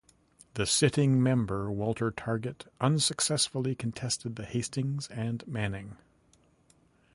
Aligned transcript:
The 0.55 0.65
sitting 0.65 1.21
member 1.21 1.71
Walter 1.71 2.09
Targett 2.11 2.65
unsuccessfully 2.79 3.75
contested 3.75 4.35
The 4.35 4.45
Hastings 4.47 5.07
and 5.09 5.45
Manning. 5.47 5.95